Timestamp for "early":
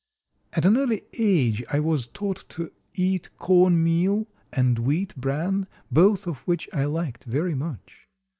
0.77-1.03